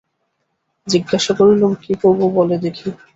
জিজ্ঞাসা 0.87 1.31
করলুম, 1.39 1.71
কী 1.83 1.93
করবে 2.01 2.25
বলো 2.37 2.55
দেখি। 2.63 2.87